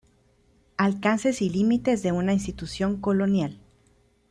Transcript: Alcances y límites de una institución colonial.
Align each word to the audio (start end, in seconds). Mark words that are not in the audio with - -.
Alcances 0.79 1.43
y 1.43 1.49
límites 1.51 2.01
de 2.01 2.11
una 2.11 2.33
institución 2.33 2.99
colonial. 2.99 3.59